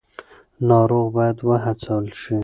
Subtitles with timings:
[0.67, 2.37] ناروغ باید وهڅول شي.